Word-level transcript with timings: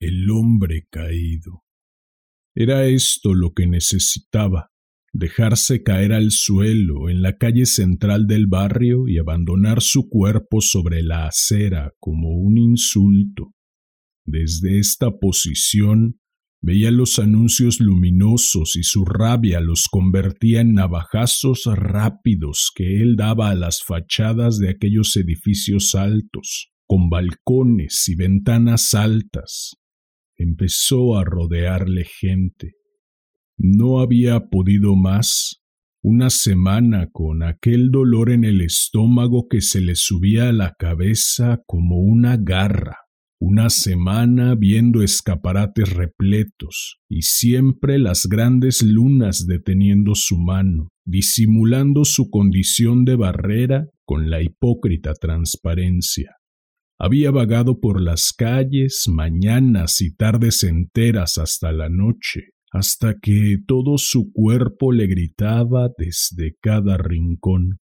el 0.00 0.30
hombre 0.30 0.86
caído. 0.90 1.64
Era 2.54 2.86
esto 2.86 3.34
lo 3.34 3.52
que 3.52 3.66
necesitaba, 3.66 4.70
dejarse 5.12 5.82
caer 5.82 6.12
al 6.12 6.30
suelo 6.30 7.08
en 7.08 7.22
la 7.22 7.36
calle 7.36 7.66
central 7.66 8.26
del 8.26 8.46
barrio 8.46 9.08
y 9.08 9.18
abandonar 9.18 9.82
su 9.82 10.08
cuerpo 10.08 10.60
sobre 10.60 11.02
la 11.02 11.26
acera 11.26 11.92
como 11.98 12.30
un 12.30 12.58
insulto. 12.58 13.52
Desde 14.26 14.78
esta 14.78 15.18
posición 15.18 16.20
veía 16.60 16.90
los 16.90 17.18
anuncios 17.18 17.80
luminosos 17.80 18.76
y 18.76 18.82
su 18.82 19.04
rabia 19.04 19.60
los 19.60 19.86
convertía 19.88 20.60
en 20.60 20.74
navajazos 20.74 21.62
rápidos 21.66 22.70
que 22.74 23.00
él 23.00 23.16
daba 23.16 23.50
a 23.50 23.54
las 23.54 23.82
fachadas 23.82 24.58
de 24.58 24.70
aquellos 24.70 25.16
edificios 25.16 25.94
altos, 25.94 26.72
con 26.86 27.08
balcones 27.08 28.08
y 28.08 28.16
ventanas 28.16 28.94
altas, 28.94 29.76
empezó 30.38 31.18
a 31.18 31.24
rodearle 31.24 32.04
gente. 32.04 32.74
No 33.58 34.00
había 34.00 34.48
podido 34.48 34.96
más. 34.96 35.62
Una 36.00 36.30
semana 36.30 37.08
con 37.12 37.42
aquel 37.42 37.90
dolor 37.90 38.30
en 38.30 38.44
el 38.44 38.60
estómago 38.60 39.48
que 39.48 39.60
se 39.60 39.80
le 39.80 39.96
subía 39.96 40.48
a 40.48 40.52
la 40.52 40.74
cabeza 40.78 41.60
como 41.66 41.98
una 41.98 42.36
garra. 42.36 42.98
Una 43.40 43.68
semana 43.68 44.54
viendo 44.54 45.02
escaparates 45.02 45.92
repletos 45.92 46.98
y 47.08 47.22
siempre 47.22 47.98
las 47.98 48.26
grandes 48.26 48.82
lunas 48.82 49.46
deteniendo 49.46 50.14
su 50.14 50.38
mano, 50.38 50.88
disimulando 51.04 52.04
su 52.04 52.30
condición 52.30 53.04
de 53.04 53.16
barrera 53.16 53.86
con 54.04 54.30
la 54.30 54.42
hipócrita 54.42 55.14
transparencia. 55.14 56.38
Había 57.00 57.30
vagado 57.30 57.78
por 57.78 58.00
las 58.00 58.32
calles 58.32 59.04
mañanas 59.08 60.00
y 60.00 60.14
tardes 60.14 60.64
enteras 60.64 61.38
hasta 61.38 61.70
la 61.70 61.88
noche, 61.88 62.54
hasta 62.72 63.18
que 63.20 63.58
todo 63.66 63.98
su 63.98 64.32
cuerpo 64.32 64.90
le 64.90 65.06
gritaba 65.06 65.90
desde 65.96 66.56
cada 66.60 66.96
rincón. 66.96 67.78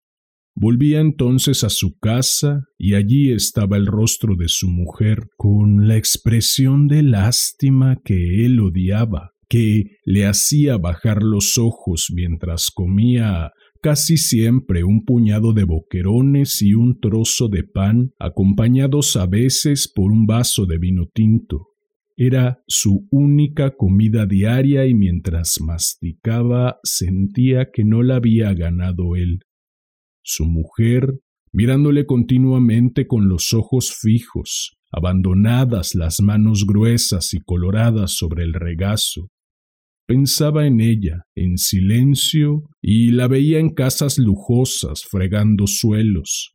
Volvía 0.57 1.01
entonces 1.01 1.63
a 1.63 1.71
su 1.71 1.97
casa 1.99 2.65
y 2.77 2.95
allí 2.95 3.31
estaba 3.31 3.77
el 3.77 3.87
rostro 3.87 4.35
de 4.37 4.49
su 4.49 4.69
mujer 4.69 5.29
con 5.37 5.87
la 5.87 5.97
expresión 5.97 6.89
de 6.89 7.03
lástima 7.05 8.01
que 8.05 8.45
él 8.45 8.59
odiaba, 8.59 9.31
que 9.49 9.99
le 10.05 10.27
hacía 10.27 10.77
bajar 10.77 11.23
los 11.23 11.57
ojos 11.59 12.09
mientras 12.13 12.71
comía 12.73 13.53
casi 13.85 14.17
siempre 14.17 14.83
un 14.83 15.05
puñado 15.05 15.53
de 15.53 15.65
boquerones 15.65 16.63
y 16.63 16.73
un 16.73 17.01
trozo 17.01 17.49
de 17.49 17.65
pan, 17.65 18.15
acompañados 18.19 19.15
a 19.15 19.27
veces 19.27 19.93
por 19.95 20.11
un 20.11 20.25
vaso 20.25 20.65
de 20.65 20.79
vino 20.79 21.05
tinto. 21.13 21.67
Era 22.17 22.63
su 22.67 23.07
única 23.11 23.77
comida 23.77 24.25
diaria 24.25 24.87
y 24.87 24.95
mientras 24.95 25.61
masticaba 25.61 26.79
sentía 26.83 27.69
que 27.71 27.85
no 27.85 28.03
la 28.03 28.17
había 28.17 28.55
ganado 28.55 29.17
él. 29.17 29.41
Su 30.23 30.47
mujer, 30.47 31.21
mirándole 31.53 32.07
continuamente 32.07 33.07
con 33.07 33.29
los 33.29 33.53
ojos 33.53 33.95
fijos, 34.01 34.79
abandonadas 34.93 35.95
las 35.95 36.23
manos 36.23 36.65
gruesas 36.67 37.35
y 37.35 37.41
coloradas 37.41 38.13
sobre 38.13 38.45
el 38.45 38.55
regazo, 38.55 39.29
Pensaba 40.07 40.67
en 40.67 40.81
ella, 40.81 41.25
en 41.35 41.57
silencio, 41.57 42.65
y 42.83 43.11
la 43.13 43.27
veía 43.27 43.59
en 43.59 43.71
casas 43.71 44.19
lujosas, 44.19 45.05
fregando 45.11 45.67
suelos. 45.67 46.55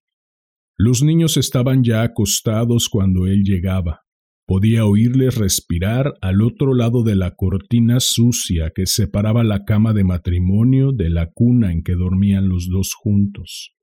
Los 0.77 1.03
niños 1.03 1.35
estaban 1.35 1.83
ya 1.83 2.03
acostados 2.03 2.89
cuando 2.89 3.25
él 3.25 3.43
llegaba. 3.43 4.01
Podía 4.45 4.85
oírles 4.85 5.35
respirar 5.35 6.13
al 6.21 6.41
otro 6.41 6.73
lado 6.73 7.03
de 7.03 7.15
la 7.15 7.35
cortina 7.35 7.99
sucia 7.99 8.71
que 8.73 8.85
separaba 8.85 9.43
la 9.43 9.65
cama 9.65 9.93
de 9.93 10.03
matrimonio 10.03 10.91
de 10.91 11.09
la 11.09 11.31
cuna 11.31 11.71
en 11.71 11.83
que 11.83 11.95
dormían 11.95 12.49
los 12.49 12.67
dos 12.67 12.93
juntos. 12.93 13.75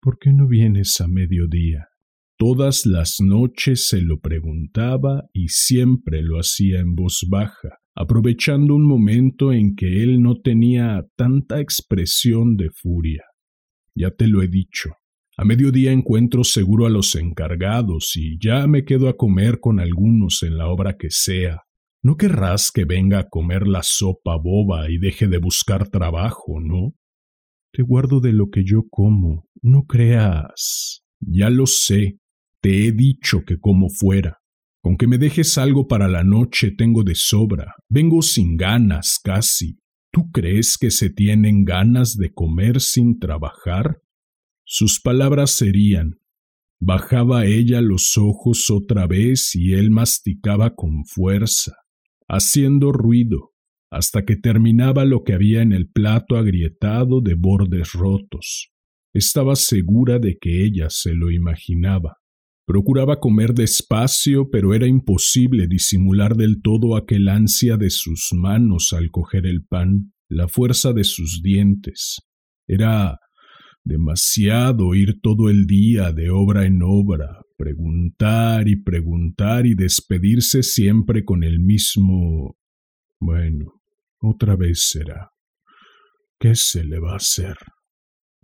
¿Por 0.00 0.18
qué 0.18 0.32
no 0.32 0.46
vienes 0.46 1.00
a 1.00 1.08
mediodía? 1.08 1.88
Todas 2.36 2.84
las 2.84 3.16
noches 3.20 3.86
se 3.86 4.02
lo 4.02 4.20
preguntaba 4.20 5.22
y 5.32 5.48
siempre 5.48 6.20
lo 6.22 6.38
hacía 6.38 6.80
en 6.80 6.94
voz 6.94 7.26
baja, 7.28 7.78
aprovechando 7.94 8.74
un 8.74 8.86
momento 8.86 9.52
en 9.52 9.76
que 9.76 10.02
él 10.02 10.22
no 10.22 10.40
tenía 10.40 11.06
tanta 11.16 11.60
expresión 11.60 12.56
de 12.56 12.70
furia. 12.70 13.22
Ya 13.94 14.10
te 14.10 14.26
lo 14.26 14.42
he 14.42 14.48
dicho. 14.48 14.90
A 15.36 15.44
mediodía 15.44 15.92
encuentro 15.92 16.44
seguro 16.44 16.86
a 16.86 16.90
los 16.90 17.14
encargados 17.16 18.16
y 18.16 18.38
ya 18.38 18.66
me 18.66 18.84
quedo 18.84 19.08
a 19.08 19.16
comer 19.16 19.58
con 19.60 19.80
algunos 19.80 20.42
en 20.42 20.56
la 20.56 20.68
obra 20.68 20.96
que 20.96 21.10
sea. 21.10 21.62
No 22.02 22.16
querrás 22.16 22.70
que 22.72 22.84
venga 22.84 23.18
a 23.18 23.28
comer 23.28 23.66
la 23.66 23.82
sopa 23.82 24.36
boba 24.36 24.90
y 24.90 24.98
deje 24.98 25.26
de 25.26 25.38
buscar 25.38 25.88
trabajo, 25.88 26.60
¿no? 26.60 26.94
Te 27.72 27.82
guardo 27.82 28.20
de 28.20 28.32
lo 28.32 28.50
que 28.50 28.62
yo 28.64 28.84
como, 28.88 29.48
no 29.60 29.86
creas. 29.86 31.02
Ya 31.18 31.50
lo 31.50 31.66
sé, 31.66 32.18
te 32.60 32.86
he 32.86 32.92
dicho 32.92 33.44
que 33.44 33.58
como 33.58 33.88
fuera. 33.88 34.43
Con 34.84 34.98
que 34.98 35.06
me 35.06 35.16
dejes 35.16 35.56
algo 35.56 35.88
para 35.88 36.08
la 36.08 36.24
noche 36.24 36.70
tengo 36.70 37.04
de 37.04 37.14
sobra. 37.14 37.74
Vengo 37.88 38.20
sin 38.20 38.58
ganas 38.58 39.18
casi. 39.18 39.78
¿Tú 40.12 40.30
crees 40.30 40.76
que 40.76 40.90
se 40.90 41.08
tienen 41.08 41.64
ganas 41.64 42.18
de 42.18 42.34
comer 42.34 42.82
sin 42.82 43.18
trabajar? 43.18 44.02
Sus 44.62 45.00
palabras 45.00 45.52
serían 45.52 46.20
Bajaba 46.80 47.46
ella 47.46 47.80
los 47.80 48.18
ojos 48.18 48.68
otra 48.68 49.06
vez 49.06 49.54
y 49.54 49.72
él 49.72 49.90
masticaba 49.90 50.74
con 50.74 51.06
fuerza, 51.06 51.72
haciendo 52.28 52.92
ruido, 52.92 53.54
hasta 53.90 54.26
que 54.26 54.36
terminaba 54.36 55.06
lo 55.06 55.24
que 55.24 55.32
había 55.32 55.62
en 55.62 55.72
el 55.72 55.88
plato 55.88 56.36
agrietado 56.36 57.22
de 57.22 57.36
bordes 57.36 57.92
rotos. 57.92 58.70
Estaba 59.14 59.56
segura 59.56 60.18
de 60.18 60.36
que 60.38 60.62
ella 60.62 60.90
se 60.90 61.14
lo 61.14 61.30
imaginaba. 61.30 62.18
Procuraba 62.66 63.20
comer 63.20 63.52
despacio, 63.52 64.48
pero 64.50 64.72
era 64.72 64.86
imposible 64.86 65.66
disimular 65.68 66.34
del 66.34 66.62
todo 66.62 66.96
aquel 66.96 67.28
ansia 67.28 67.76
de 67.76 67.90
sus 67.90 68.30
manos 68.32 68.94
al 68.94 69.10
coger 69.10 69.46
el 69.46 69.64
pan, 69.64 70.14
la 70.30 70.48
fuerza 70.48 70.94
de 70.94 71.04
sus 71.04 71.42
dientes. 71.42 72.22
Era 72.66 73.18
demasiado 73.84 74.94
ir 74.94 75.20
todo 75.20 75.50
el 75.50 75.66
día 75.66 76.12
de 76.12 76.30
obra 76.30 76.64
en 76.64 76.80
obra, 76.82 77.42
preguntar 77.58 78.66
y 78.66 78.76
preguntar 78.82 79.66
y 79.66 79.74
despedirse 79.74 80.62
siempre 80.62 81.22
con 81.24 81.44
el 81.44 81.60
mismo. 81.60 82.56
Bueno, 83.20 83.82
otra 84.20 84.56
vez 84.56 84.88
será. 84.88 85.32
¿Qué 86.38 86.54
se 86.54 86.82
le 86.82 86.98
va 86.98 87.12
a 87.12 87.16
hacer? 87.16 87.56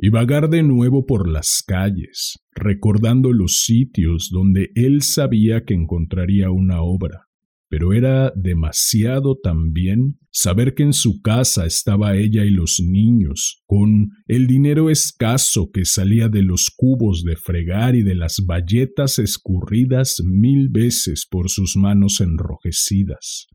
Y 0.02 0.08
vagar 0.08 0.48
de 0.48 0.62
nuevo 0.62 1.04
por 1.04 1.28
las 1.28 1.62
calles, 1.66 2.38
recordando 2.52 3.34
los 3.34 3.64
sitios 3.64 4.30
donde 4.32 4.70
él 4.74 5.02
sabía 5.02 5.64
que 5.66 5.74
encontraría 5.74 6.50
una 6.50 6.80
obra. 6.80 7.26
Pero 7.68 7.92
era 7.92 8.32
demasiado 8.34 9.36
también 9.36 10.18
saber 10.32 10.74
que 10.74 10.84
en 10.84 10.94
su 10.94 11.20
casa 11.20 11.66
estaba 11.66 12.16
ella 12.16 12.46
y 12.46 12.50
los 12.50 12.80
niños, 12.80 13.62
con 13.66 14.08
el 14.26 14.46
dinero 14.46 14.88
escaso 14.88 15.70
que 15.70 15.84
salía 15.84 16.30
de 16.30 16.42
los 16.44 16.70
cubos 16.74 17.22
de 17.22 17.36
fregar 17.36 17.94
y 17.94 18.02
de 18.02 18.14
las 18.14 18.42
bayetas 18.46 19.18
escurridas 19.18 20.16
mil 20.24 20.70
veces 20.70 21.26
por 21.30 21.50
sus 21.50 21.76
manos 21.76 22.22
enrojecidas. 22.22 23.48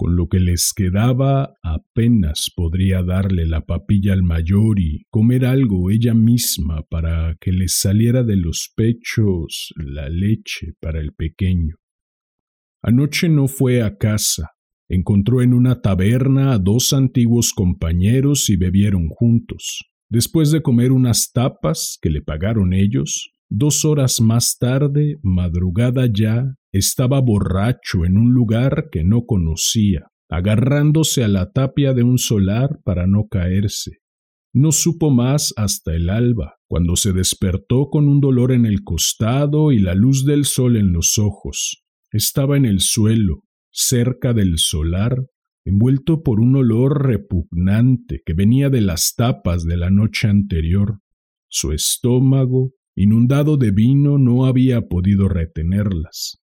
Con 0.00 0.16
lo 0.16 0.28
que 0.28 0.40
les 0.40 0.72
quedaba 0.74 1.56
apenas 1.62 2.50
podría 2.56 3.02
darle 3.02 3.44
la 3.44 3.66
papilla 3.66 4.14
al 4.14 4.22
mayor 4.22 4.80
y 4.80 5.04
comer 5.10 5.44
algo 5.44 5.90
ella 5.90 6.14
misma 6.14 6.86
para 6.88 7.36
que 7.38 7.52
les 7.52 7.80
saliera 7.80 8.22
de 8.22 8.36
los 8.36 8.72
pechos 8.74 9.74
la 9.76 10.08
leche 10.08 10.72
para 10.80 11.00
el 11.00 11.12
pequeño. 11.12 11.76
Anoche 12.82 13.28
no 13.28 13.46
fue 13.46 13.82
a 13.82 13.98
casa. 13.98 14.52
Encontró 14.88 15.42
en 15.42 15.52
una 15.52 15.82
taberna 15.82 16.54
a 16.54 16.58
dos 16.58 16.94
antiguos 16.94 17.52
compañeros 17.52 18.48
y 18.48 18.56
bebieron 18.56 19.10
juntos. 19.10 19.82
Después 20.08 20.50
de 20.50 20.62
comer 20.62 20.92
unas 20.92 21.30
tapas 21.30 21.98
que 22.00 22.08
le 22.08 22.22
pagaron 22.22 22.72
ellos, 22.72 23.34
Dos 23.52 23.84
horas 23.84 24.20
más 24.20 24.58
tarde, 24.60 25.18
madrugada 25.24 26.06
ya, 26.06 26.54
estaba 26.72 27.20
borracho 27.20 28.04
en 28.04 28.16
un 28.16 28.32
lugar 28.32 28.90
que 28.92 29.02
no 29.02 29.26
conocía, 29.26 30.06
agarrándose 30.28 31.24
a 31.24 31.28
la 31.28 31.50
tapia 31.50 31.92
de 31.92 32.04
un 32.04 32.18
solar 32.18 32.78
para 32.84 33.08
no 33.08 33.26
caerse. 33.28 33.98
No 34.54 34.70
supo 34.70 35.10
más 35.10 35.52
hasta 35.56 35.96
el 35.96 36.10
alba, 36.10 36.58
cuando 36.68 36.94
se 36.94 37.12
despertó 37.12 37.88
con 37.90 38.06
un 38.06 38.20
dolor 38.20 38.52
en 38.52 38.66
el 38.66 38.84
costado 38.84 39.72
y 39.72 39.80
la 39.80 39.96
luz 39.96 40.24
del 40.24 40.44
sol 40.44 40.76
en 40.76 40.92
los 40.92 41.18
ojos. 41.18 41.82
Estaba 42.12 42.56
en 42.56 42.66
el 42.66 42.78
suelo, 42.78 43.42
cerca 43.72 44.32
del 44.32 44.58
solar, 44.58 45.16
envuelto 45.64 46.22
por 46.22 46.38
un 46.38 46.54
olor 46.54 47.04
repugnante 47.04 48.22
que 48.24 48.32
venía 48.32 48.70
de 48.70 48.80
las 48.80 49.14
tapas 49.16 49.64
de 49.64 49.76
la 49.76 49.90
noche 49.90 50.28
anterior. 50.28 51.00
Su 51.48 51.72
estómago, 51.72 52.74
inundado 52.96 53.56
de 53.56 53.70
vino, 53.70 54.18
no 54.18 54.46
había 54.46 54.82
podido 54.82 55.28
retenerlas. 55.28 56.40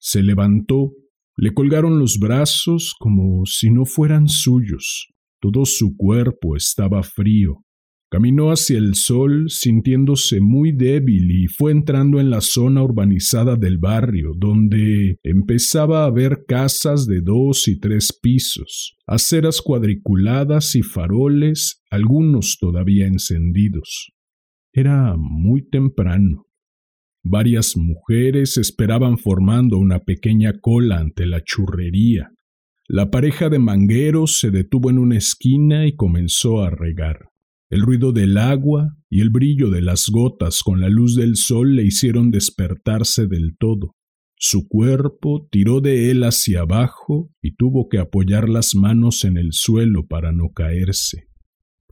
Se 0.00 0.22
levantó, 0.22 0.92
le 1.36 1.54
colgaron 1.54 1.98
los 1.98 2.18
brazos 2.18 2.94
como 2.98 3.44
si 3.46 3.70
no 3.70 3.84
fueran 3.84 4.28
suyos, 4.28 5.08
todo 5.40 5.64
su 5.66 5.96
cuerpo 5.96 6.56
estaba 6.56 7.02
frío. 7.02 7.64
Caminó 8.10 8.50
hacia 8.50 8.78
el 8.78 8.94
sol 8.94 9.50
sintiéndose 9.50 10.40
muy 10.40 10.72
débil 10.72 11.30
y 11.30 11.46
fue 11.46 11.72
entrando 11.72 12.18
en 12.20 12.30
la 12.30 12.40
zona 12.40 12.82
urbanizada 12.82 13.56
del 13.56 13.76
barrio, 13.76 14.32
donde 14.34 15.18
empezaba 15.22 16.06
a 16.06 16.10
ver 16.10 16.44
casas 16.48 17.06
de 17.06 17.20
dos 17.20 17.68
y 17.68 17.78
tres 17.78 18.18
pisos, 18.22 18.96
aceras 19.06 19.60
cuadriculadas 19.60 20.74
y 20.74 20.82
faroles, 20.82 21.82
algunos 21.90 22.56
todavía 22.58 23.06
encendidos. 23.06 24.10
Era 24.72 25.16
muy 25.16 25.68
temprano. 25.68 26.46
Varias 27.24 27.76
mujeres 27.76 28.56
esperaban 28.56 29.18
formando 29.18 29.78
una 29.78 30.00
pequeña 30.00 30.60
cola 30.60 30.98
ante 30.98 31.26
la 31.26 31.42
churrería. 31.42 32.30
La 32.86 33.10
pareja 33.10 33.50
de 33.50 33.58
mangueros 33.58 34.38
se 34.38 34.50
detuvo 34.50 34.88
en 34.88 34.98
una 34.98 35.18
esquina 35.18 35.86
y 35.86 35.94
comenzó 35.94 36.62
a 36.62 36.70
regar. 36.70 37.28
El 37.70 37.82
ruido 37.82 38.12
del 38.12 38.38
agua 38.38 38.96
y 39.10 39.20
el 39.20 39.28
brillo 39.28 39.68
de 39.68 39.82
las 39.82 40.08
gotas 40.08 40.62
con 40.62 40.80
la 40.80 40.88
luz 40.88 41.14
del 41.14 41.36
sol 41.36 41.76
le 41.76 41.84
hicieron 41.84 42.30
despertarse 42.30 43.26
del 43.26 43.56
todo. 43.58 43.94
Su 44.36 44.68
cuerpo 44.68 45.48
tiró 45.50 45.80
de 45.80 46.10
él 46.10 46.22
hacia 46.22 46.60
abajo 46.60 47.30
y 47.42 47.56
tuvo 47.56 47.88
que 47.88 47.98
apoyar 47.98 48.48
las 48.48 48.74
manos 48.74 49.24
en 49.24 49.36
el 49.36 49.48
suelo 49.52 50.06
para 50.06 50.32
no 50.32 50.52
caerse. 50.54 51.27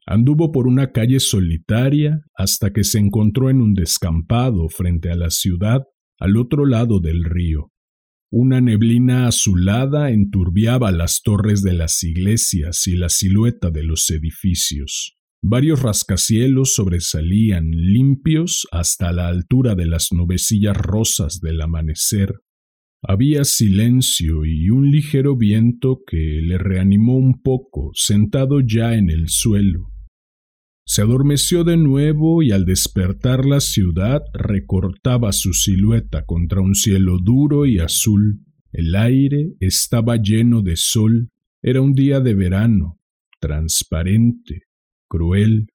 Anduvo 0.08 0.52
por 0.52 0.68
una 0.68 0.92
calle 0.92 1.18
solitaria 1.18 2.20
hasta 2.36 2.72
que 2.72 2.84
se 2.84 2.98
encontró 2.98 3.50
en 3.50 3.60
un 3.60 3.74
descampado 3.74 4.68
frente 4.68 5.10
a 5.10 5.16
la 5.16 5.30
ciudad 5.30 5.82
al 6.20 6.36
otro 6.36 6.64
lado 6.64 7.00
del 7.00 7.24
río. 7.24 7.72
Una 8.30 8.60
neblina 8.60 9.26
azulada 9.26 10.10
enturbiaba 10.10 10.92
las 10.92 11.22
torres 11.22 11.62
de 11.62 11.72
las 11.72 12.04
iglesias 12.04 12.86
y 12.86 12.96
la 12.96 13.08
silueta 13.08 13.70
de 13.70 13.82
los 13.82 14.08
edificios. 14.10 15.16
Varios 15.42 15.82
rascacielos 15.82 16.74
sobresalían 16.74 17.70
limpios 17.70 18.66
hasta 18.70 19.12
la 19.12 19.28
altura 19.28 19.74
de 19.74 19.86
las 19.86 20.12
nubecillas 20.12 20.76
rosas 20.76 21.40
del 21.40 21.60
amanecer. 21.60 22.32
Había 23.02 23.44
silencio 23.44 24.44
y 24.44 24.70
un 24.70 24.90
ligero 24.90 25.36
viento 25.36 26.00
que 26.06 26.40
le 26.42 26.58
reanimó 26.58 27.16
un 27.16 27.42
poco, 27.42 27.90
sentado 27.94 28.60
ya 28.60 28.94
en 28.94 29.10
el 29.10 29.28
suelo. 29.28 29.95
Se 30.88 31.02
adormeció 31.02 31.64
de 31.64 31.76
nuevo 31.76 32.44
y 32.44 32.52
al 32.52 32.64
despertar 32.64 33.44
la 33.44 33.58
ciudad 33.58 34.22
recortaba 34.32 35.32
su 35.32 35.52
silueta 35.52 36.24
contra 36.24 36.60
un 36.60 36.76
cielo 36.76 37.18
duro 37.18 37.66
y 37.66 37.80
azul. 37.80 38.38
El 38.70 38.94
aire 38.94 39.54
estaba 39.58 40.16
lleno 40.16 40.62
de 40.62 40.76
sol. 40.76 41.30
Era 41.60 41.80
un 41.80 41.92
día 41.92 42.20
de 42.20 42.34
verano, 42.34 43.00
transparente, 43.40 44.62
cruel. 45.08 45.66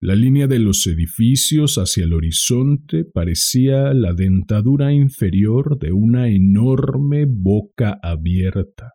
La 0.00 0.14
línea 0.14 0.46
de 0.46 0.60
los 0.60 0.86
edificios 0.86 1.76
hacia 1.76 2.04
el 2.04 2.12
horizonte 2.12 3.04
parecía 3.04 3.92
la 3.92 4.12
dentadura 4.12 4.92
inferior 4.92 5.80
de 5.80 5.90
una 5.92 6.28
enorme 6.28 7.26
boca 7.28 7.98
abierta. 8.00 8.92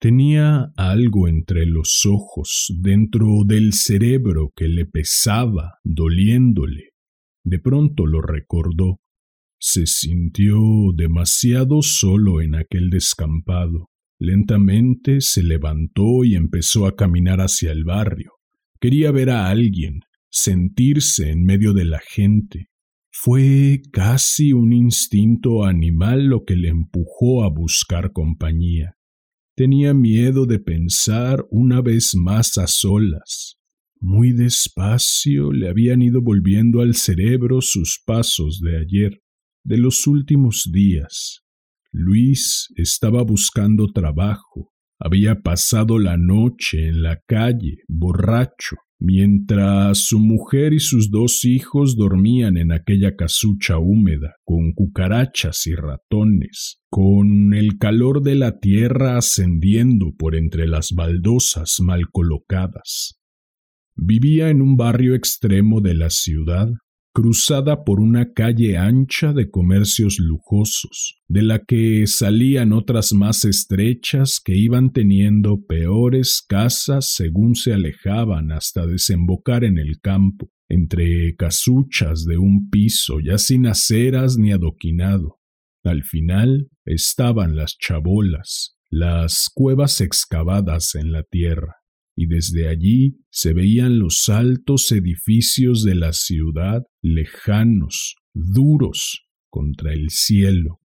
Tenía 0.00 0.72
algo 0.78 1.28
entre 1.28 1.66
los 1.66 2.06
ojos, 2.06 2.74
dentro 2.80 3.44
del 3.44 3.74
cerebro 3.74 4.50
que 4.56 4.66
le 4.66 4.86
pesaba, 4.86 5.74
doliéndole. 5.84 6.92
De 7.44 7.58
pronto 7.58 8.06
lo 8.06 8.22
recordó. 8.22 9.00
Se 9.60 9.86
sintió 9.86 10.56
demasiado 10.94 11.82
solo 11.82 12.40
en 12.40 12.54
aquel 12.54 12.88
descampado. 12.88 13.90
Lentamente 14.18 15.20
se 15.20 15.42
levantó 15.42 16.24
y 16.24 16.34
empezó 16.34 16.86
a 16.86 16.96
caminar 16.96 17.42
hacia 17.42 17.70
el 17.70 17.84
barrio. 17.84 18.32
Quería 18.80 19.10
ver 19.10 19.28
a 19.28 19.50
alguien, 19.50 20.00
sentirse 20.30 21.30
en 21.30 21.44
medio 21.44 21.74
de 21.74 21.84
la 21.84 22.00
gente. 22.00 22.70
Fue 23.12 23.82
casi 23.92 24.54
un 24.54 24.72
instinto 24.72 25.64
animal 25.64 26.24
lo 26.24 26.46
que 26.46 26.56
le 26.56 26.68
empujó 26.68 27.44
a 27.44 27.50
buscar 27.50 28.12
compañía. 28.12 28.94
Tenía 29.60 29.92
miedo 29.92 30.46
de 30.46 30.58
pensar 30.58 31.44
una 31.50 31.82
vez 31.82 32.14
más 32.14 32.56
a 32.56 32.66
solas. 32.66 33.58
Muy 34.00 34.32
despacio 34.32 35.52
le 35.52 35.68
habían 35.68 36.00
ido 36.00 36.22
volviendo 36.22 36.80
al 36.80 36.94
cerebro 36.94 37.60
sus 37.60 38.00
pasos 38.06 38.62
de 38.62 38.78
ayer, 38.80 39.20
de 39.62 39.76
los 39.76 40.06
últimos 40.06 40.70
días. 40.72 41.42
Luis 41.92 42.68
estaba 42.76 43.22
buscando 43.22 43.88
trabajo, 43.88 44.72
había 45.00 45.40
pasado 45.40 45.98
la 45.98 46.18
noche 46.18 46.86
en 46.88 47.02
la 47.02 47.20
calle, 47.26 47.78
borracho, 47.88 48.76
mientras 48.98 49.98
su 49.98 50.18
mujer 50.20 50.74
y 50.74 50.78
sus 50.78 51.10
dos 51.10 51.46
hijos 51.46 51.96
dormían 51.96 52.58
en 52.58 52.70
aquella 52.70 53.16
casucha 53.16 53.78
húmeda, 53.78 54.36
con 54.44 54.72
cucarachas 54.74 55.66
y 55.66 55.74
ratones, 55.74 56.82
con 56.90 57.54
el 57.54 57.78
calor 57.78 58.22
de 58.22 58.34
la 58.34 58.58
tierra 58.58 59.16
ascendiendo 59.16 60.12
por 60.18 60.36
entre 60.36 60.68
las 60.68 60.90
baldosas 60.94 61.78
mal 61.80 62.10
colocadas. 62.12 63.18
Vivía 63.96 64.50
en 64.50 64.60
un 64.60 64.76
barrio 64.76 65.14
extremo 65.14 65.80
de 65.80 65.94
la 65.94 66.10
ciudad, 66.10 66.68
cruzada 67.12 67.84
por 67.84 68.00
una 68.00 68.32
calle 68.32 68.76
ancha 68.76 69.32
de 69.32 69.50
comercios 69.50 70.18
lujosos, 70.18 71.20
de 71.28 71.42
la 71.42 71.64
que 71.64 72.06
salían 72.06 72.72
otras 72.72 73.12
más 73.12 73.44
estrechas 73.44 74.40
que 74.42 74.54
iban 74.56 74.92
teniendo 74.92 75.64
peores 75.66 76.44
casas 76.46 77.12
según 77.14 77.54
se 77.54 77.72
alejaban 77.72 78.52
hasta 78.52 78.86
desembocar 78.86 79.64
en 79.64 79.78
el 79.78 80.00
campo, 80.00 80.50
entre 80.68 81.34
casuchas 81.36 82.24
de 82.24 82.38
un 82.38 82.70
piso 82.70 83.18
ya 83.20 83.38
sin 83.38 83.66
aceras 83.66 84.36
ni 84.38 84.52
adoquinado. 84.52 85.40
Al 85.82 86.04
final 86.04 86.68
estaban 86.84 87.56
las 87.56 87.76
chabolas, 87.78 88.76
las 88.88 89.50
cuevas 89.52 90.00
excavadas 90.00 90.94
en 90.94 91.10
la 91.12 91.22
tierra 91.24 91.79
y 92.16 92.26
desde 92.26 92.68
allí 92.68 93.18
se 93.30 93.52
veían 93.52 93.98
los 93.98 94.28
altos 94.28 94.92
edificios 94.92 95.82
de 95.84 95.94
la 95.94 96.12
ciudad 96.12 96.82
lejanos, 97.02 98.16
duros, 98.34 99.26
contra 99.50 99.92
el 99.92 100.10
cielo. 100.10 100.80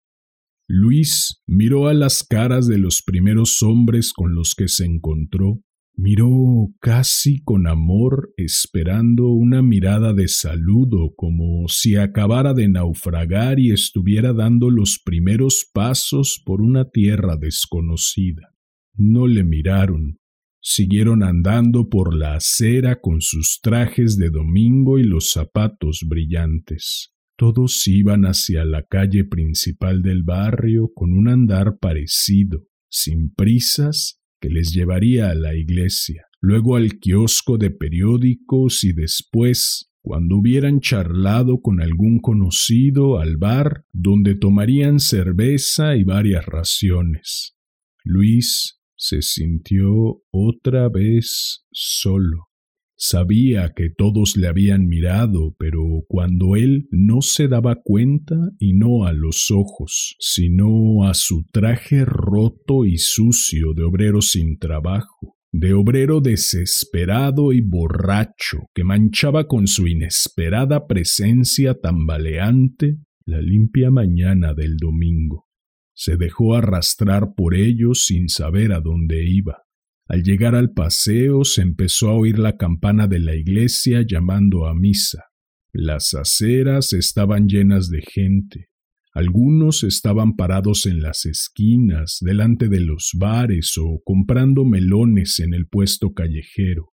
Luis 0.68 1.42
miró 1.48 1.88
a 1.88 1.94
las 1.94 2.24
caras 2.24 2.68
de 2.68 2.78
los 2.78 3.02
primeros 3.02 3.62
hombres 3.62 4.14
con 4.14 4.36
los 4.36 4.56
que 4.56 4.70
se 4.70 4.86
encontró, 4.86 5.62
miró 5.98 6.74
casi 6.80 7.44
con 7.44 7.68
amor, 7.68 8.34
esperando 8.38 9.28
una 9.28 9.62
mirada 9.62 10.14
de 10.14 10.30
saludo, 10.30 11.14
como 11.18 11.68
si 11.68 11.98
acabara 11.98 12.54
de 12.54 12.70
naufragar 12.70 13.60
y 13.60 13.72
estuviera 13.72 14.32
dando 14.32 14.70
los 14.70 15.00
primeros 15.04 15.70
pasos 15.74 16.42
por 16.46 16.62
una 16.62 16.90
tierra 16.90 17.36
desconocida. 17.36 18.54
No 18.96 19.28
le 19.28 19.44
miraron, 19.44 20.21
Siguieron 20.64 21.24
andando 21.24 21.90
por 21.90 22.16
la 22.16 22.36
acera 22.36 23.02
con 23.02 23.20
sus 23.20 23.60
trajes 23.64 24.18
de 24.18 24.30
domingo 24.30 25.00
y 25.00 25.04
los 25.04 25.32
zapatos 25.32 26.06
brillantes. 26.08 27.12
Todos 27.36 27.88
iban 27.88 28.26
hacia 28.26 28.64
la 28.64 28.84
calle 28.84 29.24
principal 29.26 30.04
del 30.04 30.22
barrio 30.22 30.92
con 30.94 31.14
un 31.14 31.28
andar 31.28 31.80
parecido, 31.80 32.68
sin 32.92 33.34
prisas, 33.34 34.20
que 34.40 34.50
les 34.50 34.72
llevaría 34.72 35.32
a 35.32 35.36
la 35.36 35.56
iglesia, 35.56 36.26
luego 36.40 36.76
al 36.76 37.00
kiosco 37.00 37.58
de 37.58 37.72
periódicos 37.72 38.84
y 38.84 38.94
después, 38.94 39.92
cuando 40.04 40.38
hubieran 40.38 40.80
charlado 40.80 41.62
con 41.62 41.82
algún 41.82 42.20
conocido, 42.20 43.20
al 43.20 43.38
bar, 43.38 43.86
donde 43.92 44.36
tomarían 44.36 45.00
cerveza 45.00 45.96
y 45.96 46.04
varias 46.04 46.46
raciones. 46.46 47.56
Luis 48.04 48.81
se 49.02 49.24
sintió 49.24 50.22
otra 50.30 50.88
vez 50.88 51.66
solo. 51.72 52.50
Sabía 52.96 53.74
que 53.76 53.90
todos 53.90 54.38
le 54.38 54.48
habían 54.48 54.86
mirado, 54.86 55.56
pero 55.58 55.82
cuando 56.08 56.56
él 56.56 56.88
no 56.92 57.22
se 57.22 57.48
daba 57.48 57.78
cuenta 57.84 58.36
y 58.60 58.74
no 58.74 59.06
a 59.06 59.14
los 59.14 59.50
ojos, 59.50 60.16
sino 60.20 61.04
a 61.08 61.16
su 61.16 61.46
traje 61.52 62.06
roto 62.06 62.86
y 62.86 63.00
sucio 63.00 63.74
de 63.74 63.86
obrero 63.86 64.22
sin 64.22 64.60
trabajo, 64.60 65.36
de 65.52 65.74
obrero 65.74 66.22
desesperado 66.22 67.54
y 67.54 67.62
borracho 67.62 68.60
que 68.76 68.84
manchaba 68.84 69.48
con 69.48 69.66
su 69.66 69.88
inesperada 69.88 70.86
presencia 70.86 71.74
tambaleante 71.74 73.00
la 73.26 73.42
limpia 73.42 73.90
mañana 73.90 74.54
del 74.54 74.78
domingo. 74.78 75.48
Se 75.94 76.18
dejó 76.18 76.56
arrastrar 76.56 77.34
por 77.36 77.56
ellos 77.56 78.06
sin 78.06 78.30
saber 78.30 78.72
a 78.72 78.80
dónde 78.80 79.26
iba. 79.26 79.64
Al 80.08 80.24
llegar 80.24 80.56
al 80.56 80.72
paseo 80.72 81.46
se 81.46 81.62
empezó 81.62 82.10
a 82.10 82.14
oír 82.14 82.38
la 82.38 82.58
campana 82.58 83.08
de 83.08 83.20
la 83.20 83.36
iglesia 83.36 84.04
llamando 84.06 84.68
a 84.68 84.76
misa. 84.76 85.26
Las 85.74 86.14
aceras 86.14 86.92
estaban 86.92 87.48
llenas 87.48 87.90
de 87.90 88.02
gente. 88.02 88.68
Algunos 89.14 89.84
estaban 89.84 90.36
parados 90.36 90.86
en 90.86 91.02
las 91.02 91.26
esquinas, 91.26 92.18
delante 92.22 92.70
de 92.70 92.80
los 92.82 93.12
bares 93.18 93.78
o 93.78 94.02
comprando 94.04 94.66
melones 94.66 95.40
en 95.40 95.54
el 95.54 95.68
puesto 95.68 96.14
callejero. 96.14 96.91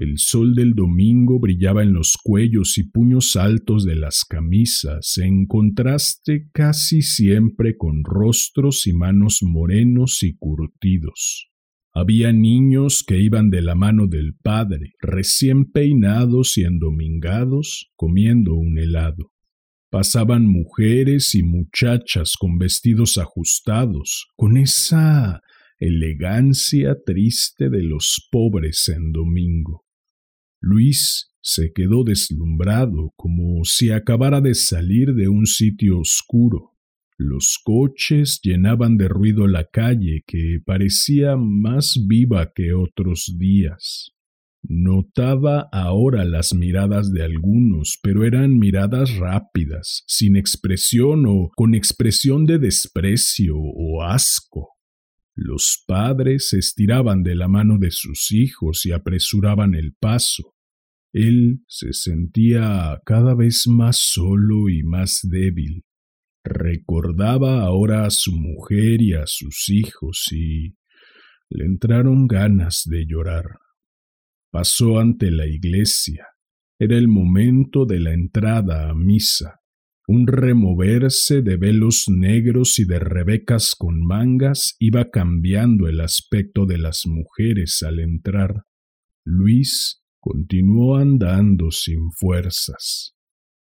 El 0.00 0.18
sol 0.18 0.54
del 0.54 0.74
domingo 0.74 1.40
brillaba 1.40 1.82
en 1.82 1.92
los 1.92 2.16
cuellos 2.22 2.78
y 2.78 2.84
puños 2.84 3.34
altos 3.34 3.84
de 3.84 3.96
las 3.96 4.24
camisas, 4.24 5.18
en 5.18 5.46
contraste 5.46 6.48
casi 6.52 7.02
siempre 7.02 7.76
con 7.76 8.04
rostros 8.04 8.86
y 8.86 8.92
manos 8.92 9.40
morenos 9.42 10.22
y 10.22 10.36
curtidos. 10.36 11.50
Había 11.92 12.32
niños 12.32 13.02
que 13.04 13.18
iban 13.20 13.50
de 13.50 13.60
la 13.60 13.74
mano 13.74 14.06
del 14.06 14.36
padre, 14.36 14.92
recién 15.00 15.64
peinados 15.64 16.56
y 16.58 16.62
endomingados, 16.62 17.90
comiendo 17.96 18.54
un 18.54 18.78
helado. 18.78 19.32
Pasaban 19.90 20.46
mujeres 20.46 21.34
y 21.34 21.42
muchachas 21.42 22.36
con 22.38 22.56
vestidos 22.56 23.18
ajustados, 23.18 24.28
con 24.36 24.58
esa 24.58 25.40
elegancia 25.80 26.96
triste 27.04 27.68
de 27.68 27.82
los 27.82 28.28
pobres 28.30 28.88
en 28.94 29.10
domingo. 29.10 29.87
Luis 30.60 31.32
se 31.40 31.72
quedó 31.72 32.04
deslumbrado 32.04 33.12
como 33.16 33.64
si 33.64 33.90
acabara 33.90 34.40
de 34.40 34.54
salir 34.54 35.14
de 35.14 35.28
un 35.28 35.46
sitio 35.46 36.00
oscuro. 36.00 36.74
Los 37.16 37.58
coches 37.62 38.40
llenaban 38.42 38.96
de 38.96 39.08
ruido 39.08 39.46
la 39.46 39.64
calle 39.64 40.22
que 40.26 40.60
parecía 40.64 41.36
más 41.36 41.98
viva 42.06 42.52
que 42.54 42.74
otros 42.74 43.34
días. 43.38 44.12
Notaba 44.62 45.68
ahora 45.72 46.24
las 46.24 46.54
miradas 46.54 47.12
de 47.12 47.24
algunos, 47.24 47.98
pero 48.02 48.24
eran 48.24 48.58
miradas 48.58 49.16
rápidas, 49.16 50.04
sin 50.06 50.36
expresión 50.36 51.24
o 51.26 51.50
con 51.56 51.74
expresión 51.74 52.44
de 52.44 52.58
desprecio 52.58 53.56
o 53.56 54.02
asco. 54.02 54.77
Los 55.40 55.84
padres 55.86 56.48
se 56.48 56.58
estiraban 56.58 57.22
de 57.22 57.36
la 57.36 57.46
mano 57.46 57.78
de 57.78 57.92
sus 57.92 58.32
hijos 58.32 58.84
y 58.84 58.90
apresuraban 58.90 59.76
el 59.76 59.94
paso. 59.94 60.56
Él 61.12 61.60
se 61.68 61.92
sentía 61.92 63.00
cada 63.06 63.36
vez 63.36 63.68
más 63.68 63.98
solo 63.98 64.68
y 64.68 64.82
más 64.82 65.20
débil. 65.22 65.84
Recordaba 66.42 67.62
ahora 67.62 68.04
a 68.04 68.10
su 68.10 68.32
mujer 68.32 69.00
y 69.00 69.12
a 69.12 69.26
sus 69.26 69.68
hijos 69.68 70.26
y 70.32 70.74
le 71.50 71.66
entraron 71.66 72.26
ganas 72.26 72.82
de 72.86 73.06
llorar. 73.06 73.44
Pasó 74.50 74.98
ante 74.98 75.30
la 75.30 75.46
iglesia. 75.46 76.26
Era 76.80 76.96
el 76.96 77.06
momento 77.06 77.86
de 77.86 78.00
la 78.00 78.12
entrada 78.12 78.90
a 78.90 78.94
misa. 78.94 79.60
Un 80.10 80.26
removerse 80.26 81.42
de 81.42 81.58
velos 81.58 82.06
negros 82.08 82.78
y 82.78 82.86
de 82.86 82.98
rebecas 82.98 83.74
con 83.76 84.00
mangas 84.02 84.74
iba 84.78 85.10
cambiando 85.10 85.86
el 85.86 86.00
aspecto 86.00 86.64
de 86.64 86.78
las 86.78 87.02
mujeres 87.04 87.82
al 87.82 88.00
entrar. 88.00 88.62
Luis 89.22 90.02
continuó 90.18 90.96
andando 90.96 91.70
sin 91.70 92.10
fuerzas. 92.12 93.16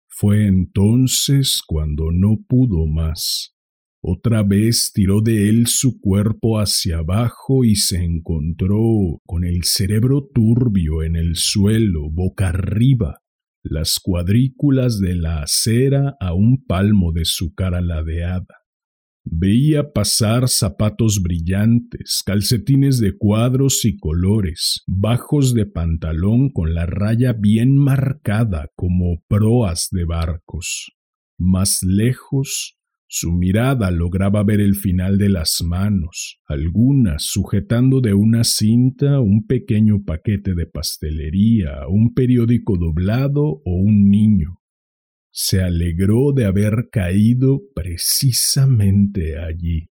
Fue 0.08 0.48
entonces 0.48 1.62
cuando 1.64 2.10
no 2.10 2.38
pudo 2.48 2.88
más. 2.88 3.54
Otra 4.00 4.42
vez 4.42 4.90
tiró 4.92 5.20
de 5.20 5.48
él 5.48 5.68
su 5.68 6.00
cuerpo 6.00 6.58
hacia 6.58 6.98
abajo 6.98 7.64
y 7.64 7.76
se 7.76 8.02
encontró 8.02 9.20
con 9.24 9.44
el 9.44 9.62
cerebro 9.62 10.28
turbio 10.34 11.04
en 11.04 11.14
el 11.14 11.36
suelo, 11.36 12.10
boca 12.10 12.48
arriba, 12.48 13.21
las 13.62 13.98
cuadrículas 14.02 14.98
de 14.98 15.14
la 15.14 15.42
acera 15.42 16.16
a 16.20 16.34
un 16.34 16.64
palmo 16.64 17.12
de 17.12 17.24
su 17.24 17.54
cara 17.54 17.80
ladeada. 17.80 18.62
Veía 19.24 19.92
pasar 19.92 20.48
zapatos 20.48 21.22
brillantes, 21.22 22.22
calcetines 22.26 22.98
de 22.98 23.16
cuadros 23.16 23.84
y 23.84 23.96
colores, 23.96 24.82
bajos 24.88 25.54
de 25.54 25.64
pantalón 25.64 26.50
con 26.50 26.74
la 26.74 26.86
raya 26.86 27.32
bien 27.32 27.76
marcada 27.76 28.68
como 28.74 29.22
proas 29.28 29.88
de 29.92 30.04
barcos. 30.04 30.90
Más 31.38 31.84
lejos, 31.84 32.76
su 33.14 33.30
mirada 33.30 33.90
lograba 33.90 34.42
ver 34.42 34.62
el 34.62 34.74
final 34.74 35.18
de 35.18 35.28
las 35.28 35.62
manos, 35.62 36.40
algunas 36.46 37.24
sujetando 37.24 38.00
de 38.00 38.14
una 38.14 38.42
cinta 38.42 39.20
un 39.20 39.46
pequeño 39.46 40.02
paquete 40.06 40.54
de 40.54 40.64
pastelería, 40.64 41.86
un 41.88 42.14
periódico 42.14 42.78
doblado 42.78 43.42
o 43.42 43.76
un 43.76 44.08
niño 44.08 44.62
se 45.30 45.62
alegró 45.62 46.32
de 46.32 46.44
haber 46.44 46.88
caído 46.90 47.62
precisamente 47.74 49.38
allí. 49.38 49.88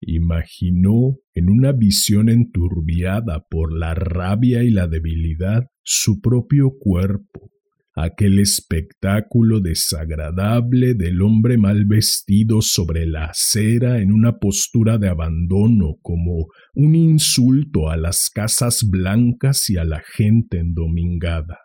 Imaginó 0.00 1.18
en 1.34 1.50
una 1.50 1.72
visión 1.72 2.28
enturbiada 2.28 3.46
por 3.48 3.72
la 3.72 3.94
rabia 3.94 4.62
y 4.62 4.70
la 4.70 4.86
debilidad 4.86 5.66
su 5.82 6.20
propio 6.20 6.72
cuerpo, 6.78 7.50
aquel 7.94 8.40
espectáculo 8.40 9.60
desagradable 9.60 10.94
del 10.94 11.22
hombre 11.22 11.58
mal 11.58 11.84
vestido 11.86 12.60
sobre 12.60 13.06
la 13.06 13.26
acera 13.26 14.00
en 14.00 14.12
una 14.12 14.38
postura 14.38 14.98
de 14.98 15.08
abandono 15.08 15.96
como 16.02 16.46
un 16.74 16.94
insulto 16.96 17.88
a 17.88 17.96
las 17.96 18.30
casas 18.30 18.84
blancas 18.90 19.70
y 19.70 19.76
a 19.76 19.84
la 19.84 20.02
gente 20.04 20.58
endomingada. 20.58 21.58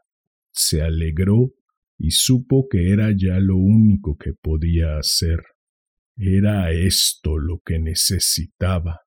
Se 0.52 0.84
alegró 0.84 1.52
y 1.98 2.12
supo 2.12 2.68
que 2.70 2.92
era 2.92 3.12
ya 3.12 3.40
lo 3.40 3.58
único 3.58 4.16
que 4.16 4.32
podía 4.40 4.98
hacer. 4.98 5.40
Era 6.16 6.72
esto 6.72 7.38
lo 7.38 7.60
que 7.66 7.80
necesitaba. 7.80 9.00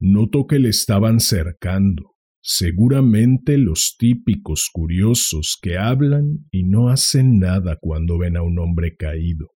Notó 0.00 0.46
que 0.46 0.58
le 0.58 0.68
estaban 0.68 1.20
cercando, 1.20 2.17
seguramente 2.50 3.58
los 3.58 3.96
típicos 3.98 4.70
curiosos 4.72 5.58
que 5.60 5.76
hablan 5.76 6.46
y 6.50 6.64
no 6.64 6.88
hacen 6.88 7.38
nada 7.38 7.76
cuando 7.78 8.16
ven 8.16 8.38
a 8.38 8.42
un 8.42 8.58
hombre 8.58 8.96
caído. 8.96 9.50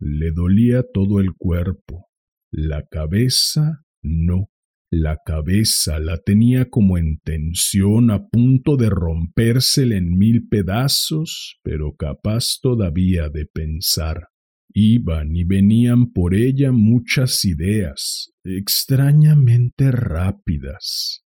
Le 0.00 0.30
dolía 0.32 0.82
todo 0.94 1.20
el 1.20 1.34
cuerpo, 1.34 2.08
la 2.50 2.86
cabeza 2.86 3.84
no. 4.02 4.48
La 4.90 5.18
cabeza 5.26 5.98
la 5.98 6.16
tenía 6.16 6.70
como 6.70 6.96
en 6.96 7.18
tensión 7.18 8.10
a 8.10 8.26
punto 8.28 8.78
de 8.78 8.88
rompérsele 8.88 9.98
en 9.98 10.16
mil 10.16 10.48
pedazos, 10.48 11.58
pero 11.62 11.96
capaz 11.96 12.60
todavía 12.62 13.28
de 13.28 13.44
pensar. 13.44 14.28
Iban 14.72 15.36
y 15.36 15.44
venían 15.44 16.12
por 16.12 16.34
ella 16.34 16.72
muchas 16.72 17.44
ideas, 17.44 18.32
extrañamente 18.42 19.90
rápidas. 19.90 21.25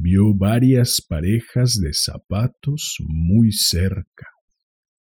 Vio 0.00 0.32
varias 0.32 1.04
parejas 1.04 1.80
de 1.80 1.92
zapatos 1.92 2.98
muy 3.00 3.50
cerca. 3.50 4.28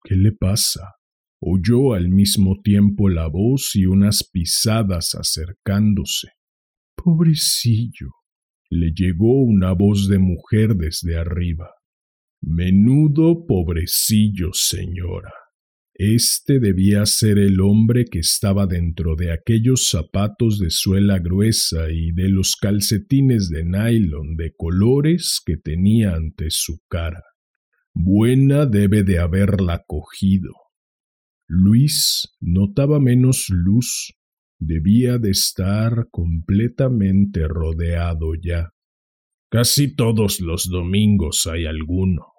¿Qué 0.04 0.16
le 0.16 0.32
pasa? 0.32 0.96
Oyó 1.40 1.94
al 1.94 2.10
mismo 2.10 2.56
tiempo 2.64 3.08
la 3.08 3.28
voz 3.28 3.76
y 3.76 3.86
unas 3.86 4.28
pisadas 4.28 5.14
acercándose. 5.14 6.30
Pobrecillo. 6.96 8.10
le 8.72 8.92
llegó 8.92 9.44
una 9.44 9.72
voz 9.74 10.10
de 10.10 10.18
mujer 10.18 10.76
desde 10.76 11.16
arriba. 11.16 11.70
Menudo 12.42 13.46
pobrecillo, 13.46 14.50
señora. 14.52 15.32
Este 16.00 16.60
debía 16.60 17.08
ser 17.08 17.40
el 17.40 17.60
hombre 17.60 18.06
que 18.06 18.20
estaba 18.20 18.68
dentro 18.68 19.16
de 19.16 19.32
aquellos 19.32 19.90
zapatos 19.90 20.60
de 20.60 20.70
suela 20.70 21.18
gruesa 21.18 21.90
y 21.92 22.12
de 22.12 22.30
los 22.30 22.56
calcetines 22.56 23.50
de 23.50 23.66
nylon 23.66 24.36
de 24.36 24.54
colores 24.56 25.42
que 25.44 25.58
tenía 25.58 26.14
ante 26.14 26.52
su 26.52 26.82
cara. 26.88 27.24
Buena 27.96 28.68
debe 28.68 29.02
de 29.02 29.18
haberla 29.18 29.86
cogido. 29.88 30.54
Luis 31.48 32.28
notaba 32.42 33.00
menos 33.00 33.48
luz 33.50 34.14
debía 34.60 35.18
de 35.18 35.32
estar 35.32 36.10
completamente 36.12 37.48
rodeado 37.48 38.36
ya. 38.40 38.70
Casi 39.50 39.96
todos 39.96 40.42
los 40.42 40.70
domingos 40.70 41.48
hay 41.48 41.66
alguno, 41.66 42.34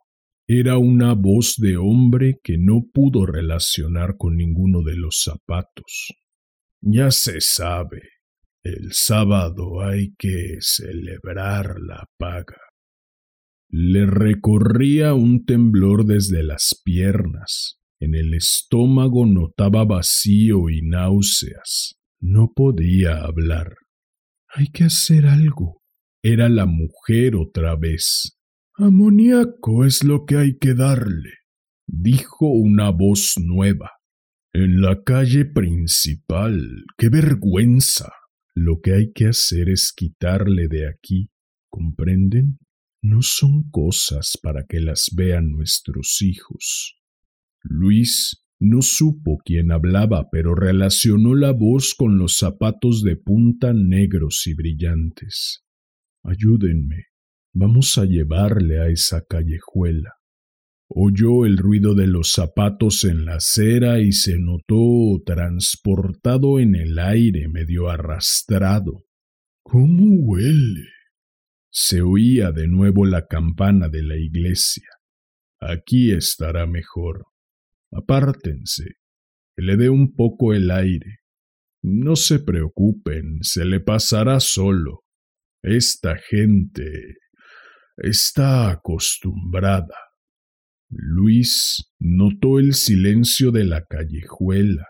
Era 0.51 0.79
una 0.79 1.13
voz 1.13 1.57
de 1.59 1.77
hombre 1.77 2.41
que 2.43 2.57
no 2.57 2.87
pudo 2.91 3.27
relacionar 3.27 4.17
con 4.17 4.39
ninguno 4.39 4.83
de 4.83 4.97
los 4.97 5.21
zapatos. 5.23 6.15
Ya 6.81 7.11
se 7.11 7.43
sabe, 7.43 8.01
el 8.63 8.93
sábado 8.93 9.83
hay 9.83 10.15
que 10.17 10.57
celebrar 10.61 11.77
la 11.81 12.09
paga. 12.17 12.57
Le 13.69 14.07
recorría 14.07 15.13
un 15.13 15.45
temblor 15.45 16.07
desde 16.07 16.43
las 16.43 16.81
piernas. 16.83 17.79
En 18.01 18.15
el 18.15 18.33
estómago 18.33 19.27
notaba 19.27 19.85
vacío 19.85 20.71
y 20.71 20.81
náuseas. 20.81 21.99
No 22.21 22.53
podía 22.57 23.21
hablar. 23.21 23.75
Hay 24.49 24.69
que 24.69 24.85
hacer 24.85 25.27
algo. 25.27 25.83
Era 26.23 26.49
la 26.49 26.65
mujer 26.65 27.37
otra 27.37 27.77
vez. 27.77 28.38
Amoníaco 28.81 29.85
es 29.85 30.05
lo 30.05 30.25
que 30.25 30.37
hay 30.37 30.57
que 30.57 30.73
darle, 30.73 31.33
dijo 31.89 32.47
una 32.47 32.91
voz 32.91 33.35
nueva. 33.37 33.91
En 34.53 34.81
la 34.81 35.03
calle 35.03 35.47
principal. 35.47 36.85
¡Qué 36.97 37.09
vergüenza! 37.09 38.13
Lo 38.55 38.81
que 38.81 38.95
hay 38.95 39.13
que 39.13 39.27
hacer 39.27 39.69
es 39.69 39.93
quitarle 39.93 40.69
de 40.69 40.89
aquí. 40.89 41.29
¿Comprenden? 41.69 42.61
No 43.03 43.21
son 43.21 43.69
cosas 43.69 44.39
para 44.41 44.65
que 44.65 44.79
las 44.79 45.11
vean 45.13 45.51
nuestros 45.51 46.23
hijos. 46.23 47.01
Luis 47.65 48.45
no 48.61 48.81
supo 48.83 49.39
quién 49.45 49.73
hablaba, 49.73 50.29
pero 50.31 50.55
relacionó 50.55 51.35
la 51.35 51.51
voz 51.51 51.97
con 51.97 52.17
los 52.17 52.37
zapatos 52.37 53.03
de 53.03 53.17
punta 53.17 53.73
negros 53.73 54.47
y 54.47 54.55
brillantes. 54.55 55.65
Ayúdenme, 56.23 57.07
Vamos 57.53 57.99
a 57.99 58.05
llevarle 58.05 58.81
a 58.81 58.89
esa 58.89 59.25
callejuela. 59.29 60.15
Oyó 60.89 61.45
el 61.45 61.59
ruido 61.59 61.95
de 61.95 62.07
los 62.07 62.33
zapatos 62.33 63.05
en 63.05 63.25
la 63.27 63.37
acera 63.37 64.01
y 64.01 64.13
se 64.13 64.39
notó 64.39 65.23
transportado 65.25 66.61
en 66.61 66.75
el 66.75 66.99
aire 66.99 67.49
medio 67.49 67.91
arrastrado. 67.91 69.05
¿Cómo 69.63 70.15
huele? 70.25 70.89
Se 71.71 72.01
oía 72.01 72.53
de 72.53 72.69
nuevo 72.69 73.05
la 73.05 73.27
campana 73.27 73.89
de 73.89 74.03
la 74.03 74.17
iglesia. 74.17 74.89
Aquí 75.61 76.13
estará 76.13 76.67
mejor. 76.67 77.27
Apártense, 77.93 78.85
le 79.57 79.77
dé 79.77 79.91
un 79.91 80.15
poco 80.15 80.55
el 80.55 80.71
aire. 80.71 81.19
No 81.83 82.17
se 82.17 82.39
preocupen, 82.39 83.39
se 83.43 83.65
le 83.65 83.81
pasará 83.81 84.41
solo. 84.41 85.05
Esta 85.63 86.17
gente 86.17 87.17
Está 88.01 88.71
acostumbrada. 88.71 89.97
Luis 90.89 91.93
notó 91.99 92.61
el 92.61 92.75
silencio 92.75 93.51
de 93.51 93.65
la 93.65 93.87
callejuela, 93.87 94.87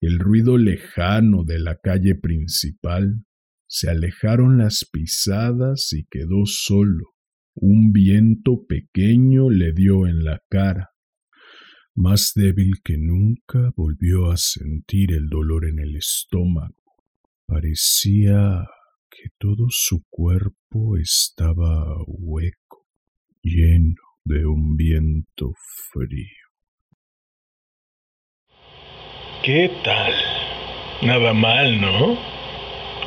el 0.00 0.20
ruido 0.20 0.58
lejano 0.58 1.42
de 1.42 1.58
la 1.58 1.76
calle 1.76 2.14
principal. 2.14 3.24
Se 3.66 3.90
alejaron 3.90 4.58
las 4.58 4.88
pisadas 4.90 5.92
y 5.92 6.04
quedó 6.08 6.46
solo. 6.46 7.14
Un 7.54 7.90
viento 7.90 8.64
pequeño 8.64 9.50
le 9.50 9.72
dio 9.72 10.06
en 10.06 10.22
la 10.22 10.40
cara. 10.48 10.90
Más 11.96 12.30
débil 12.36 12.74
que 12.84 12.96
nunca 12.96 13.72
volvió 13.76 14.30
a 14.30 14.36
sentir 14.36 15.12
el 15.12 15.28
dolor 15.28 15.66
en 15.66 15.80
el 15.80 15.96
estómago. 15.96 16.76
Parecía 17.44 18.68
que 19.12 19.28
todo 19.38 19.66
su 19.68 20.02
cuerpo 20.08 20.96
estaba 20.96 21.96
hueco, 22.06 22.86
lleno 23.42 24.00
de 24.24 24.46
un 24.46 24.76
viento 24.76 25.52
frío. 25.92 26.42
¿Qué 29.42 29.70
tal? 29.84 30.14
Nada 31.02 31.34
mal, 31.34 31.80
¿no? 31.80 32.16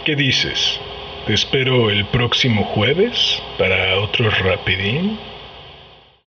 ¿Qué 0.06 0.16
dices? 0.16 0.80
¿Te 1.26 1.34
espero 1.34 1.90
el 1.90 2.06
próximo 2.08 2.66
jueves 2.66 3.42
para 3.58 4.00
otro 4.00 4.30
rapidín? 4.30 5.18